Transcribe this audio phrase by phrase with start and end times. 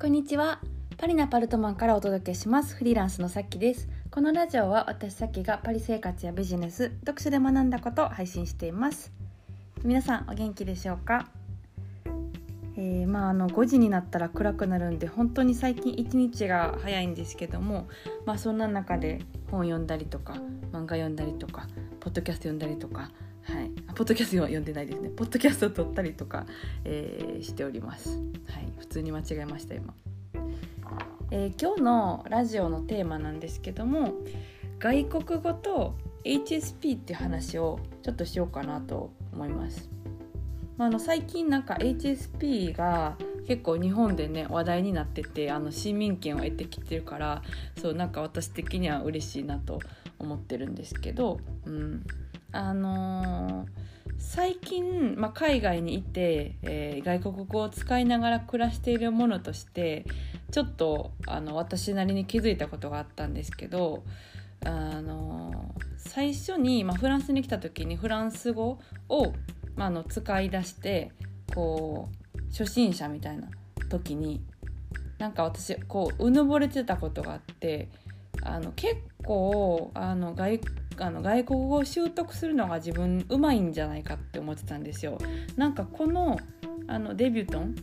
[0.00, 0.60] こんにちは。
[0.96, 2.76] パリナパルトマンからお届けします。
[2.76, 3.88] フリーランスのさっきです。
[4.12, 9.10] このラジオは私さっきがパリ生活やビジネス読書で学んだことを配信しています。
[9.82, 11.26] 皆さんお元気でしょうか？
[12.76, 17.88] えー、まああの5時になったら暗くなるんで本当に最近一日が早いんですけども
[18.24, 19.18] まあそんな中で
[19.50, 20.34] 本読んだりとか
[20.72, 21.66] 漫画読んだりとか
[21.98, 23.10] ポッドキャスト読んだりとか
[23.48, 25.08] はい、ポッドキャストは読んでないですね。
[25.08, 26.44] ポッドキャストを撮ったりとか、
[26.84, 29.94] えー、しております、はい、普通に間違えました今、
[31.30, 34.12] えー、今日のラジオのテーマなんですけども
[34.78, 39.88] 外国語と HSP っていう話をちょっとしようかなと思います、
[40.76, 47.42] まあ、あの最近なんか HSP が結構日本でね話題になっててあの市民権を得てきてるから
[47.80, 49.80] そうなんか私的には嬉しいなと
[50.18, 52.04] 思ってるんですけど、うん、
[52.58, 53.68] あのー、
[54.18, 60.04] 最近、まあ、海外にいて、えー、外国語を使いながら暮らしているものとして
[60.50, 64.02] ちょっとあの私なりに気づいたことがあったんですけど、
[64.64, 69.32] あのー、最初に、まあ、フランスに来た時にフランス語を、
[69.76, 71.12] まあ、の使い出して
[71.54, 73.46] こう初心者みたいな
[73.88, 74.42] 時に
[75.18, 77.88] なんか私こううぬぼれてたことがあって
[78.42, 80.60] あの結構あの外
[81.00, 85.18] あの外国語を習得するのが自分うまいんじゃないかって思ってたんですよ。
[85.56, 86.38] なんかこの
[86.86, 87.74] あのデビュートン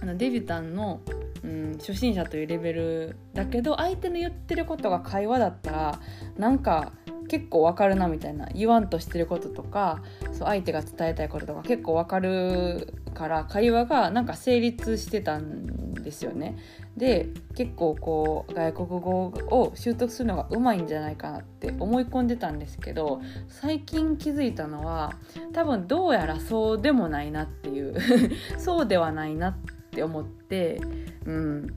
[0.00, 1.00] あのデビュタンの、
[1.42, 6.00] うん、初心者というレベルだけど相手の言ってることが会話だったら
[6.36, 6.92] なんか
[7.28, 16.56] 結構わかるなみたいな言わんとしてることとかそう相手が伝えたいこととか結構わかるから会話がなんか成立してたんですよね。
[16.96, 25.14] で結構こう外国語を習得するのがうまいんじゃないかなって思い込んでたんですけど最近気づいたのは
[25.52, 27.94] 多分どうやらそうでもないなっていう
[28.58, 29.56] そうではないなっ
[29.90, 30.80] て思って
[31.24, 31.76] うん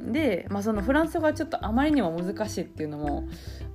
[0.00, 3.28] で、まあ、そのフランス語がちょっとあまりにも難しいっていうのも、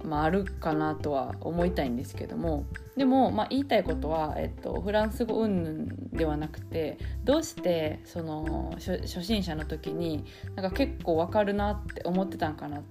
[0.04, 2.66] まあ、あるかなとは思いたいんですけども。
[2.96, 10.26] でも、まあ、言いたいことは、えっと、フランス語云々ではなくてどうしてその初心者の時に
[10.56, 12.84] なんか結構わかるなって思ってたんかなっ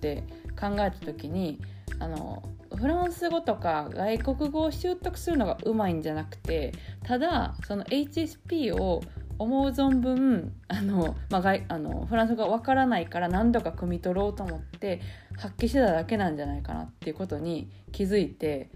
[0.00, 0.24] て
[0.58, 1.60] 考えた時に
[1.98, 2.42] あの
[2.76, 6.72] フランス語とか外国語を習得するのがうまいんじゃなくて
[7.04, 9.02] ただその HSP を
[9.40, 15.00] 思う存分あの、まあ、あのフランス語がわからないから何度か汲み取ろうと思って
[15.38, 18.68] 発揮してただけなんじゃないかなっていうことに気づいて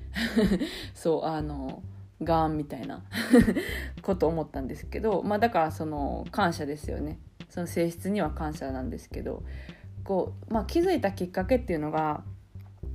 [0.94, 1.82] そうあの
[2.22, 3.04] ガーンみたいな
[4.00, 7.18] こと思ったんですけど、まあ、だからその感謝ですよね。
[7.50, 9.42] その性質には感謝なんですけど
[10.02, 12.24] こう、まあ、気づいたきっかけっていうのが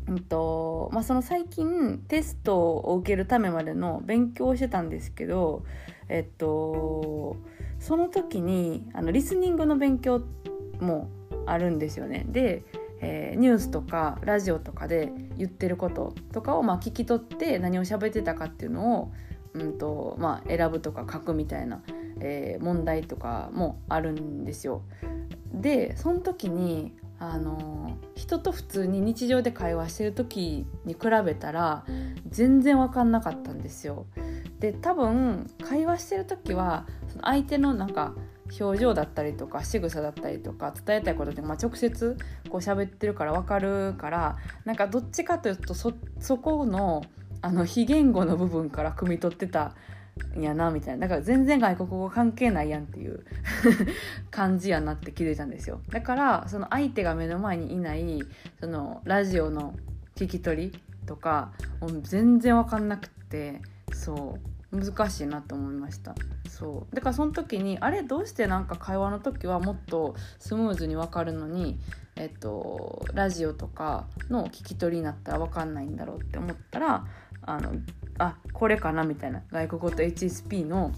[0.08, 5.64] うんとまあ、その最近テストを受けるためまでの勉強をしてたんですけど
[6.10, 7.38] えっと
[7.80, 10.22] その時にあのリスニングの勉強
[10.80, 11.10] も
[11.46, 12.26] あるんですよね。
[12.30, 12.64] で、
[13.02, 19.12] えー、ニュースとかラジオとかで言ってることとかをまあ聞き取って何を喋ってたかっていうのを、
[19.54, 21.82] うんとまあ、選ぶとか書くみたいな、
[22.20, 24.84] えー、問題とかもあるんですよ。
[25.54, 31.86] でその時にあの人と普通に日常で会話してる時に比べたら
[32.30, 34.06] 全然分かんなかったんですよ。
[34.60, 36.86] で多分会話してる時は
[37.20, 38.14] その相手のなんか
[38.60, 42.18] 表情だったりとか仕草だったりとか伝えたいことって、まあ、直接
[42.50, 45.92] こう喋ってるから分かるからなんかどっちかというとそ
[46.38, 47.04] この
[47.42, 49.76] あの非言語の部分から汲み取ってた
[50.38, 51.08] んやなみたいな。
[51.08, 53.24] だから全然外国語関係ないやんっていう
[54.30, 55.80] 感じやなって気づいたんですよ。
[55.90, 58.22] だからその相手が目の前にいない
[58.60, 59.74] そのラジオの
[60.16, 63.62] 聞き取りとかもう全然分かんなくって
[63.94, 64.59] そう。
[64.72, 66.16] 難しいなと思いました。
[66.48, 66.96] そう。
[66.96, 71.80] だからその時にあれどうしてなんか会話の時はもっとスムーズに分かるのに
[72.16, 77.06] えっとラジオとかの聞き取りになったら分かんないんだろうって思ったら
[77.42, 77.72] あの
[78.20, 79.42] あこれかなみたいな。
[79.52, 80.92] 外国語と HSP の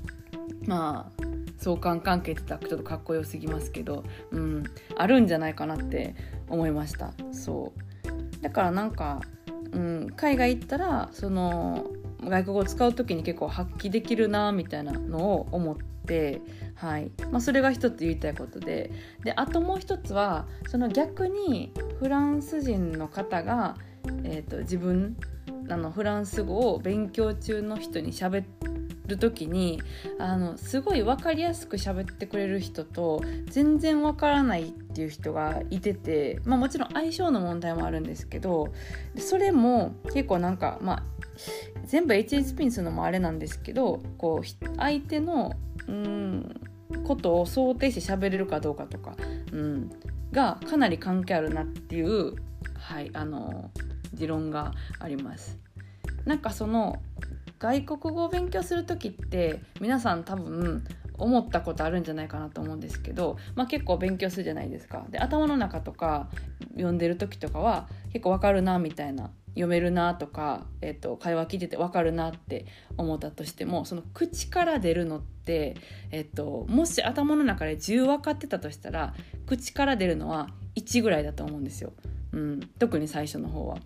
[0.65, 1.23] まあ
[1.57, 4.63] 相関関係って言ったらちょっとかっこよすぎますけど、うん、
[4.97, 6.15] あるんじゃないかなって
[6.49, 7.13] 思いました。
[7.31, 8.41] そう。
[8.41, 9.21] だからなんか、
[9.71, 11.85] うん、海外行ったらその
[12.23, 16.41] 外国語を使う時に結構発揮できるなみたいなのを思って、
[16.75, 17.11] はい。
[17.31, 18.91] まあ、それが一つ言いたいことで。
[19.23, 23.75] であともう一つはその逆にフランス人の方が、
[24.23, 25.15] えーと、自分
[25.69, 28.43] あのフランス語を勉強中の人に喋
[29.07, 29.81] る時に
[30.19, 38.73] あのすごい分かりやすく喋ってくれる人と全然分からないっていう人がいてて、まあ、もちろん相性の問題もあるんですけど
[39.17, 41.03] それも結構なんかまあ
[41.85, 45.53] 全部 HSP にするのもあれなんですけどこう相手の
[45.87, 46.61] うん
[47.05, 49.15] ことを想定して喋れるかどうかとか、
[49.51, 49.91] うん、
[50.31, 52.35] がかなり関係あるなっていう、
[52.77, 53.71] はい、あの
[54.13, 55.57] 持論があります。
[56.25, 57.01] なんかその
[57.59, 60.83] 外国語を勉強する時って皆さん多分
[61.17, 65.05] 思ったことあるんじゃないかなと思うんですけど、まあ、結構勉強するじゃないですか。
[65.09, 66.29] で頭の中とか
[66.73, 72.65] 読んでる時とかは結構わかるなみたいな読めるなとか、えーと、会話聞いてて分かるなって
[72.97, 75.75] 思ったとしてもその口から出るのって、
[76.11, 79.13] えーと、もし頭の中で10分かってたとしたら
[79.45, 81.91] 口から出るのは1ぐらいだと思うんですよ、
[82.31, 83.77] うん、特に最初の方は。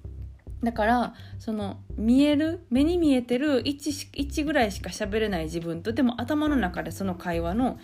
[0.64, 7.78] だからその見える目に見えてる 1, 1ぐらいしか喋れない自分とでも頭の中でその会話の、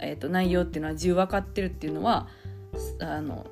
[0.00, 2.26] えーと内容っていうのは10分かってるっていうのは
[2.98, 3.46] あの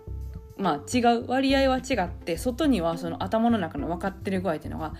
[0.57, 4.95] まあ、違う割合は違って外にはその頭の中の分かってる具合っていうのが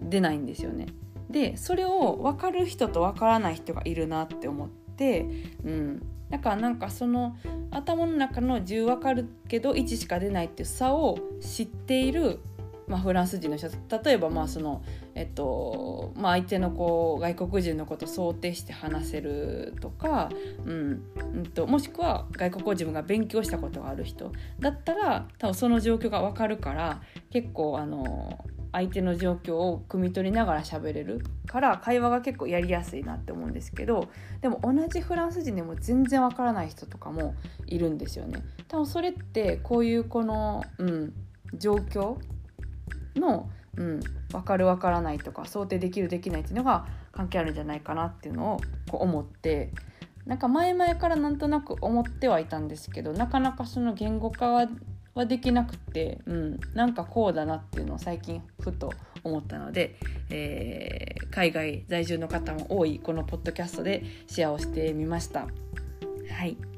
[0.00, 0.86] 出ないんですよね。
[1.30, 5.26] でそれを分かる人と分からない人がいるなって思って、
[5.64, 7.36] うん、だからなんかその
[7.70, 12.40] 頭の中の10分かるけど1しか出ないっていう差を知っている
[12.86, 13.68] まあ、フランス人の人
[14.04, 14.82] 例えばまあその、
[15.14, 20.30] えっとまあ、相手のこう外国人のことを想定して話せるとか、
[20.64, 21.02] うん
[21.34, 27.00] うんと、もしくは外国語自分が勉強したことがある人だったら多分その状況が分かるから
[27.30, 28.44] 結構あの
[28.74, 34.08] 相手の状況を汲み取りながら喋れるから会話が結構やりやすいなって思うんですけど
[34.40, 37.36] でも同じフランス人でも全然わからない人とかも
[37.66, 38.42] いるんですよね。
[38.66, 41.12] 多分それってこういうこの、うん、
[41.56, 42.16] 状況
[43.16, 44.00] の、うん、
[44.30, 49.72] 分かる分からないとか想定できるできないっていうのが関係あるんじゃないかなっていうのをこう思って
[50.26, 54.68] なんか前々からなんとなく思ってはいたんですけどなかなかその言語化は
[55.14, 59.96] はできなくて、うん、なんかこうだなっていうのを最近ふと思ったので、
[60.30, 65.46] えー、海外在住の方も多いこのポッドキャストでシェアをしてみました。
[66.30, 66.73] はい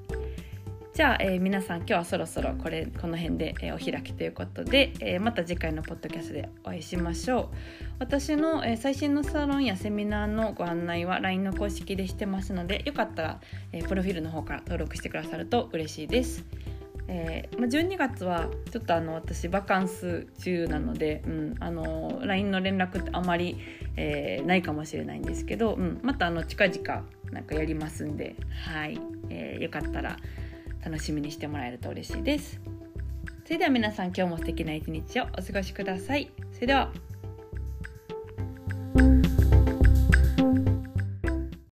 [0.96, 7.56] じゃあ、えー、皆さん今日はそろそろこれこの辺で、えー、お開きということで、えー、また次回のポッドキャストでお会いしましょう。
[7.98, 13.40] 私の、え最新のサロンやセミナーのご案内は LINE の公式でしてますのでよかったら、
[13.72, 16.46] えプロフィールの方から登録してくださると嬉しいです。
[17.08, 23.58] えーまあ、12月はちょっとあの私バカンス中なので、うん、あの LINE の連絡ってあまり、
[23.96, 28.34] えー、ないかもしれないんですけど、うん、またあの近々なんかやりますんで、
[28.64, 28.98] はい
[29.28, 30.16] えー、よかったら
[30.86, 32.60] 楽しみにしてもらえると嬉しいです。
[33.44, 36.30] それでは皆さん今日も素敵な一日をお過ごしください。
[36.52, 36.92] それでは。